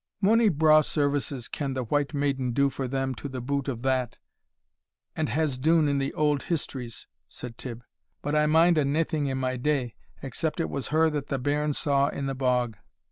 "Mony 0.19 0.49
braw 0.49 0.81
services 0.81 1.47
can 1.47 1.75
the 1.75 1.83
White 1.83 2.11
Maiden 2.11 2.53
do 2.53 2.71
for 2.71 2.87
them 2.87 3.13
to 3.13 3.29
the 3.29 3.39
boot 3.39 3.67
of 3.67 3.83
that, 3.83 4.17
and 5.15 5.29
has 5.29 5.59
dune 5.59 5.87
in 5.87 5.99
the 5.99 6.11
auld 6.15 6.41
histories," 6.41 7.05
said 7.29 7.55
Tibb, 7.55 7.83
"but 8.23 8.33
I 8.33 8.47
mind 8.47 8.79
o' 8.79 8.83
naething 8.83 9.27
in 9.27 9.37
my 9.37 9.57
day, 9.57 9.93
except 10.23 10.59
it 10.59 10.71
was 10.71 10.87
her 10.87 11.11
that 11.11 11.27
the 11.27 11.37
bairn 11.37 11.73
saw 11.75 12.07
in 12.07 12.25
the 12.25 12.33
bog." 12.33 12.77